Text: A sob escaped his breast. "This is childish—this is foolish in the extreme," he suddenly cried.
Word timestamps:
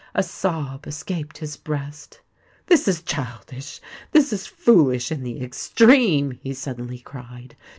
A 0.15 0.23
sob 0.23 0.87
escaped 0.87 1.37
his 1.37 1.57
breast. 1.57 2.21
"This 2.65 2.87
is 2.87 3.03
childish—this 3.03 4.33
is 4.33 4.47
foolish 4.47 5.11
in 5.11 5.21
the 5.21 5.43
extreme," 5.43 6.31
he 6.41 6.55
suddenly 6.55 6.97
cried. 6.97 7.55